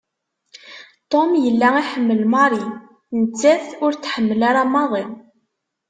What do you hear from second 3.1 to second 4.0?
nettat ur